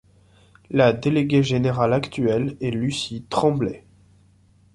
[0.71, 3.85] La déléguée générale actuelle est Luci Tremblay.